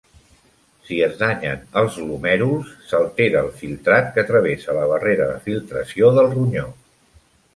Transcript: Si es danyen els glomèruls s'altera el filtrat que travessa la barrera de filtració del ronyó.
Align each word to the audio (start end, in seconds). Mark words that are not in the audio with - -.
Si 0.85 0.95
es 1.07 1.11
danyen 1.17 1.59
els 1.81 1.97
glomèruls 2.05 2.71
s'altera 2.93 3.43
el 3.47 3.51
filtrat 3.61 4.09
que 4.15 4.25
travessa 4.31 4.77
la 4.79 4.89
barrera 4.93 5.29
de 5.33 5.37
filtració 5.47 6.13
del 6.19 6.33
ronyó. 6.33 6.67